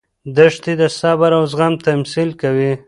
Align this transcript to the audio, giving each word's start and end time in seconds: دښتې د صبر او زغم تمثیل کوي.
دښتې 0.35 0.73
د 0.81 0.83
صبر 0.99 1.31
او 1.37 1.43
زغم 1.51 1.73
تمثیل 1.87 2.29
کوي. 2.41 2.71